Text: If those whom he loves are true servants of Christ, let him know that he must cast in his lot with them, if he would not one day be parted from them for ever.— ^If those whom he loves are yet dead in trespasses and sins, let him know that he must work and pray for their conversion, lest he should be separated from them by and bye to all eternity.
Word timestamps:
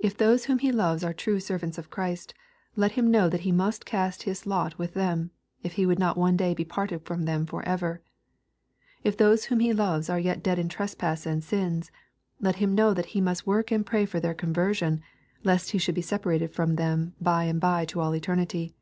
If 0.00 0.16
those 0.16 0.46
whom 0.46 0.58
he 0.58 0.72
loves 0.72 1.04
are 1.04 1.12
true 1.12 1.38
servants 1.38 1.78
of 1.78 1.88
Christ, 1.88 2.34
let 2.74 2.90
him 2.98 3.12
know 3.12 3.28
that 3.28 3.42
he 3.42 3.52
must 3.52 3.86
cast 3.86 4.24
in 4.26 4.32
his 4.32 4.44
lot 4.44 4.76
with 4.76 4.94
them, 4.94 5.30
if 5.62 5.74
he 5.74 5.86
would 5.86 6.00
not 6.00 6.16
one 6.18 6.36
day 6.36 6.52
be 6.52 6.64
parted 6.64 7.04
from 7.06 7.26
them 7.26 7.46
for 7.46 7.62
ever.— 7.62 8.02
^If 9.06 9.16
those 9.16 9.44
whom 9.44 9.60
he 9.60 9.72
loves 9.72 10.10
are 10.10 10.18
yet 10.18 10.42
dead 10.42 10.58
in 10.58 10.68
trespasses 10.68 11.26
and 11.26 11.44
sins, 11.44 11.92
let 12.40 12.56
him 12.56 12.74
know 12.74 12.92
that 12.92 13.06
he 13.14 13.20
must 13.20 13.46
work 13.46 13.70
and 13.70 13.86
pray 13.86 14.04
for 14.04 14.18
their 14.18 14.34
conversion, 14.34 15.00
lest 15.44 15.70
he 15.70 15.78
should 15.78 15.94
be 15.94 16.02
separated 16.02 16.50
from 16.52 16.74
them 16.74 17.14
by 17.20 17.44
and 17.44 17.60
bye 17.60 17.84
to 17.84 18.00
all 18.00 18.16
eternity. 18.16 18.74